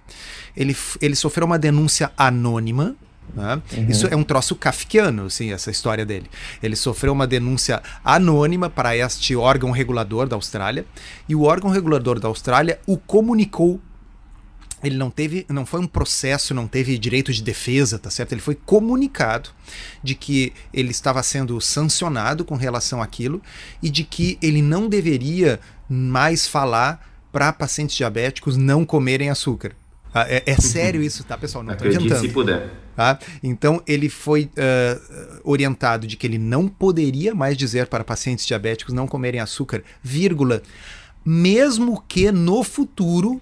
[0.56, 2.96] Ele, ele sofreu uma denúncia anônima.
[3.34, 3.62] Né?
[3.76, 3.88] Uhum.
[3.88, 6.28] Isso é um troço kafkiano, assim, essa história dele.
[6.62, 10.84] Ele sofreu uma denúncia anônima para este órgão regulador da Austrália
[11.28, 13.80] e o órgão regulador da Austrália o comunicou
[14.82, 18.32] ele não teve, não foi um processo, não teve direito de defesa, tá certo?
[18.32, 19.50] Ele foi comunicado
[20.02, 23.42] de que ele estava sendo sancionado com relação àquilo
[23.82, 29.72] e de que ele não deveria mais falar para pacientes diabéticos não comerem açúcar.
[30.12, 31.62] Ah, é, é, sério isso, tá, pessoal?
[31.62, 32.20] Não estou inventando.
[32.20, 32.68] se puder.
[32.96, 33.18] Tá?
[33.42, 38.92] Então, ele foi uh, orientado de que ele não poderia mais dizer para pacientes diabéticos
[38.92, 40.62] não comerem açúcar, vírgula,
[41.24, 43.40] mesmo que no futuro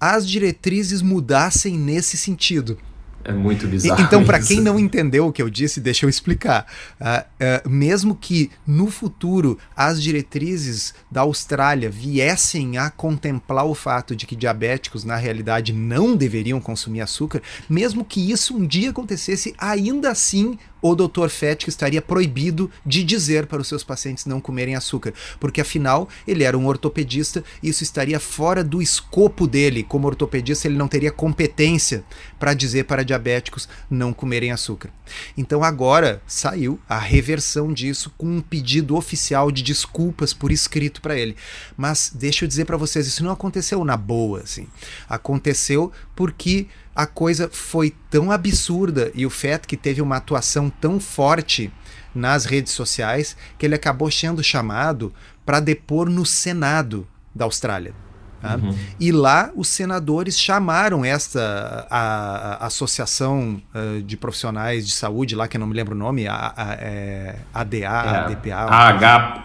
[0.00, 2.78] as diretrizes mudassem nesse sentido.
[3.24, 4.02] É muito bizarro.
[4.02, 6.66] Então, para quem não entendeu o que eu disse, deixa eu explicar.
[7.00, 14.14] Uh, uh, mesmo que no futuro as diretrizes da Austrália viessem a contemplar o fato
[14.14, 19.54] de que diabéticos, na realidade, não deveriam consumir açúcar, mesmo que isso um dia acontecesse,
[19.58, 21.30] ainda assim o Dr.
[21.30, 26.44] Fett estaria proibido de dizer para os seus pacientes não comerem açúcar, porque afinal ele
[26.44, 29.82] era um ortopedista e isso estaria fora do escopo dele.
[29.82, 32.04] Como ortopedista, ele não teria competência
[32.38, 34.90] para dizer para diabéticos não comerem açúcar.
[35.38, 41.16] Então agora saiu a reversão disso com um pedido oficial de desculpas por escrito para
[41.16, 41.34] ele.
[41.78, 44.66] Mas deixa eu dizer para vocês, isso não aconteceu na boa, assim.
[45.08, 51.00] Aconteceu porque a coisa foi tão absurda e o Fett que teve uma atuação tão
[51.00, 51.72] forte
[52.14, 55.12] nas redes sociais que ele acabou sendo chamado
[55.44, 58.03] para depor no Senado da Austrália.
[58.44, 58.56] Tá?
[58.56, 58.76] Uhum.
[59.00, 65.48] E lá os senadores chamaram esta a, a Associação uh, de Profissionais de Saúde, lá
[65.48, 68.54] que eu não me lembro o nome, a, a, é, ADA, é, ADPA.
[68.54, 69.42] H,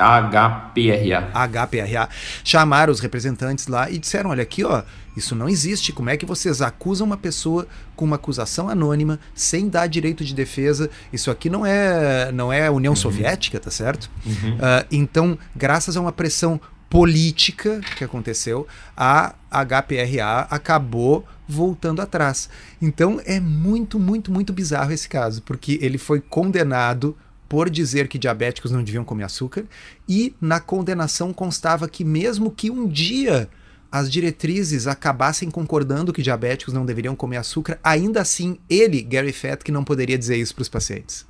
[0.74, 1.32] HPRA.
[1.48, 2.10] HPRA.
[2.44, 4.84] Chamaram os representantes lá e disseram: olha, aqui, ó,
[5.16, 5.94] isso não existe.
[5.94, 10.36] Como é que vocês acusam uma pessoa com uma acusação anônima, sem dar direito de
[10.36, 10.90] defesa?
[11.14, 12.98] Isso aqui não é, não é União uhum.
[12.98, 14.12] Soviética, tá certo?
[14.26, 14.56] Uhum.
[14.56, 22.50] Uh, então, graças a uma pressão política que aconteceu, a HPRA acabou voltando atrás.
[22.82, 27.16] Então é muito, muito, muito bizarro esse caso, porque ele foi condenado
[27.48, 29.66] por dizer que diabéticos não deviam comer açúcar
[30.08, 33.50] e na condenação constava que mesmo que um dia
[33.92, 39.72] as diretrizes acabassem concordando que diabéticos não deveriam comer açúcar, ainda assim ele, Gary Fett,
[39.72, 41.26] não poderia dizer isso para os pacientes.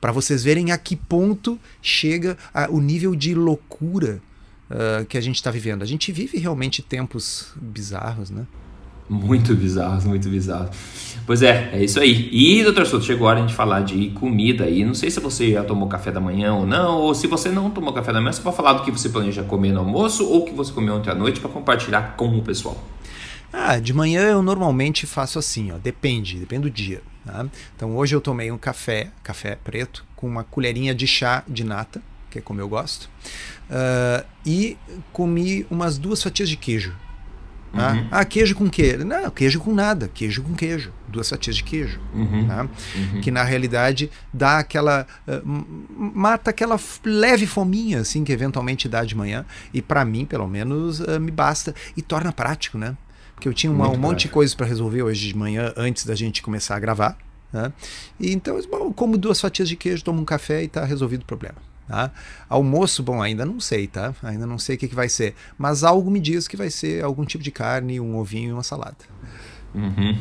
[0.00, 4.22] Para vocês verem a que ponto chega a, o nível de loucura
[4.72, 5.82] uh, que a gente está vivendo.
[5.82, 8.46] A gente vive realmente tempos bizarros, né?
[9.08, 10.74] Muito bizarros, muito bizarros.
[11.26, 12.30] Pois é, é isso aí.
[12.32, 14.84] E, doutor Souto, chegou a hora de falar de comida aí.
[14.84, 17.70] Não sei se você já tomou café da manhã ou não, ou se você não
[17.70, 20.42] tomou café da manhã, você pode falar do que você planeja comer no almoço ou
[20.42, 22.82] o que você comeu ontem à noite para compartilhar com o pessoal.
[23.52, 27.02] Ah, de manhã eu normalmente faço assim, ó, depende, depende do dia.
[27.24, 27.44] Tá?
[27.76, 32.00] Então hoje eu tomei um café, café preto, com uma colherinha de chá de nata,
[32.32, 33.08] que é como eu gosto.
[33.68, 34.76] Uh, e
[35.12, 36.94] comi umas duas fatias de queijo.
[37.72, 37.92] Tá?
[37.92, 38.08] Uhum.
[38.10, 38.98] Ah, queijo com quê?
[38.98, 42.46] Não, queijo com nada, queijo com queijo, duas fatias de queijo, uhum.
[42.46, 42.62] Tá?
[42.62, 43.20] Uhum.
[43.22, 49.16] que na realidade dá aquela uh, mata aquela leve fominha assim que eventualmente dá de
[49.16, 52.94] manhã e para mim pelo menos uh, me basta e torna prático, né?
[53.34, 56.14] Porque eu tinha uma, um monte de coisas para resolver hoje de manhã antes da
[56.14, 57.16] gente começar a gravar,
[57.50, 57.72] né?
[58.20, 61.26] E então eu como duas fatias de queijo, tomo um café e está resolvido o
[61.26, 61.71] problema.
[61.92, 62.10] Tá?
[62.48, 64.14] Almoço, bom, ainda não sei, tá?
[64.22, 65.34] Ainda não sei o que, que vai ser.
[65.58, 68.62] Mas algo me diz que vai ser algum tipo de carne, um ovinho e uma
[68.62, 68.96] salada.
[69.74, 70.16] Uhum.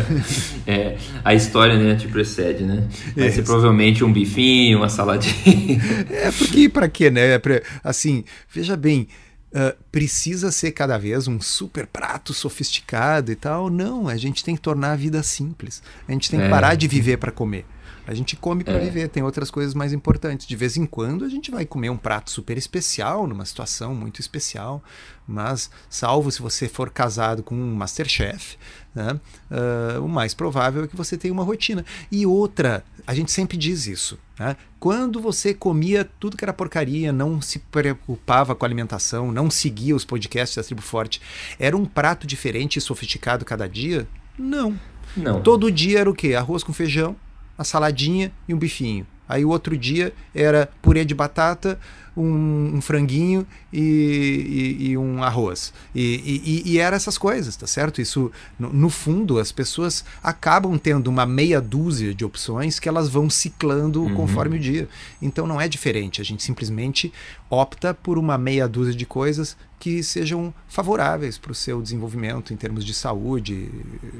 [0.66, 2.88] é, a história né, te precede, né?
[3.14, 5.78] Vai ser provavelmente um bifinho, uma saladinha.
[6.10, 7.38] é, porque para quê, né?
[7.82, 9.06] Assim, veja bem,
[9.52, 13.68] uh, precisa ser cada vez um super prato sofisticado e tal.
[13.68, 15.82] Não, a gente tem que tornar a vida simples.
[16.08, 16.48] A gente tem que é.
[16.48, 17.66] parar de viver para comer.
[18.06, 18.80] A gente come para é.
[18.80, 20.46] viver, tem outras coisas mais importantes.
[20.46, 24.20] De vez em quando a gente vai comer um prato super especial, numa situação muito
[24.20, 24.82] especial,
[25.26, 28.56] mas salvo se você for casado com um masterchef,
[28.94, 29.18] né,
[29.50, 31.84] uh, o mais provável é que você tenha uma rotina.
[32.12, 34.18] E outra, a gente sempre diz isso.
[34.38, 34.56] Né?
[34.78, 39.96] Quando você comia tudo que era porcaria, não se preocupava com a alimentação, não seguia
[39.96, 41.22] os podcasts da Tribo Forte,
[41.58, 44.06] era um prato diferente e sofisticado cada dia?
[44.38, 44.78] Não.
[45.16, 45.40] Não.
[45.40, 46.34] Todo dia era o quê?
[46.34, 47.16] Arroz com feijão,
[47.56, 49.06] uma saladinha e um bifinho.
[49.28, 51.78] Aí o outro dia era purê de batata,
[52.16, 55.72] um, um franguinho e, e, e, um arroz.
[55.94, 58.00] E, e, era essas coisas, tá certo?
[58.00, 63.08] Isso, no, no, fundo, as pessoas acabam tendo uma meia dúzia de opções que elas
[63.08, 64.14] vão ciclando uhum.
[64.14, 64.88] conforme o dia.
[65.20, 66.20] Então não é diferente.
[66.20, 67.12] A gente simplesmente
[67.50, 72.56] opta por uma meia dúzia de coisas que sejam favoráveis para o seu desenvolvimento em
[72.56, 73.68] termos de saúde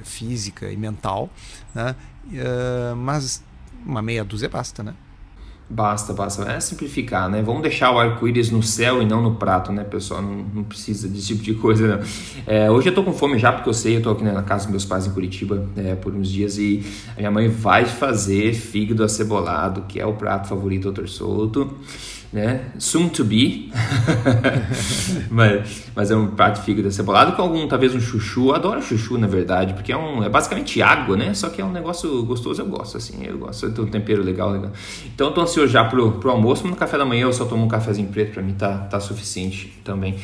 [0.03, 1.31] física e mental.
[1.75, 1.95] Né?
[2.27, 3.43] Uh, mas
[3.85, 4.95] uma meia dúzia basta, né?
[5.69, 6.43] Basta, basta.
[6.51, 7.43] É simplificar, né?
[7.43, 10.21] Vamos deixar o arco-íris no céu e não no prato, né, pessoal?
[10.21, 12.05] Não, não precisa desse tipo de coisa, não.
[12.47, 14.65] É, hoje eu tô com fome já, porque eu sei, eu tô aqui na casa
[14.65, 16.85] dos meus pais em Curitiba é, por uns dias e
[17.17, 21.09] a minha mãe vai fazer fígado acebolado, que é o prato favorito do Dr.
[21.09, 21.75] Souto
[22.35, 22.63] né?
[22.81, 23.71] Soon to be.
[25.31, 28.49] mas, mas é um prato de fígado cebolado com algum, talvez um chuchu.
[28.49, 31.33] Eu adoro chuchu, na verdade, porque é, um, é basicamente água, né?
[31.33, 33.71] Só que é um negócio gostoso, eu gosto, assim, eu gosto.
[33.71, 34.73] Tem um tempero legal, legal.
[35.15, 37.45] Então, eu tô ansioso já pro, pro almoço, mas no café da manhã eu só
[37.45, 40.17] tomo um cafezinho preto, pra mim tá, tá suficiente também.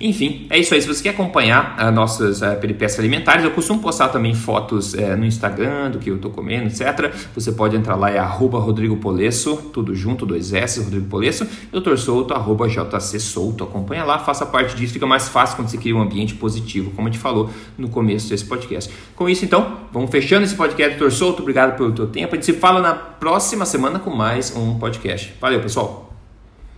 [0.00, 0.80] Enfim, é isso aí.
[0.80, 5.18] Se você quer acompanhar as nossas uh, peripécias alimentares, eu costumo postar também fotos uh,
[5.18, 7.12] no Instagram do que eu tô comendo, etc.
[7.34, 11.46] Você pode entrar lá, é arroba Rodrigo Polesso, tudo junto, dois S, Rodrigo Polesso.
[11.70, 13.64] Doutor Souto, arroba JC Souto.
[13.64, 14.92] Acompanha lá, faça parte disso.
[14.92, 18.28] Fica mais fácil quando você cria um ambiente positivo, como a gente falou no começo
[18.28, 18.92] desse podcast.
[19.14, 21.42] Com isso, então, vamos fechando esse podcast, Doutor Souto.
[21.42, 22.34] Obrigado pelo teu tempo.
[22.34, 25.34] A gente se fala na próxima semana com mais um podcast.
[25.40, 26.12] Valeu, pessoal.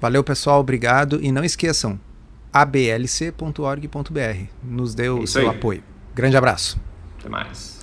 [0.01, 0.61] Valeu, pessoal.
[0.61, 1.19] Obrigado.
[1.23, 2.01] E não esqueçam,
[2.53, 4.45] ablc.org.br.
[4.63, 5.49] Nos dê o seu aí.
[5.57, 5.83] apoio.
[6.15, 6.81] Grande abraço.
[7.19, 7.80] Até mais.